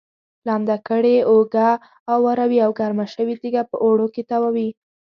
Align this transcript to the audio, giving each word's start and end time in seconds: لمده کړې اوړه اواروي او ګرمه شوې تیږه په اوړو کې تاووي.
لمده 0.47 0.77
کړې 0.87 1.15
اوړه 1.29 1.69
اواروي 2.13 2.59
او 2.65 2.71
ګرمه 2.79 3.05
شوې 3.13 3.35
تیږه 3.41 3.63
په 3.69 3.75
اوړو 3.85 4.07
کې 4.13 4.21
تاووي. 4.31 4.69